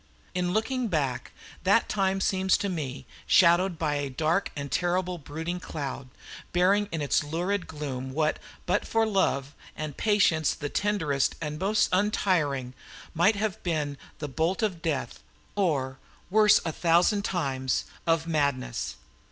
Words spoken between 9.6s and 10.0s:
and